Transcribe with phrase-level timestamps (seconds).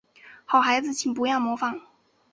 [0.45, 1.79] 好孩子请不要模仿